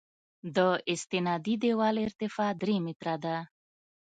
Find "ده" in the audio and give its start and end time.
3.23-3.35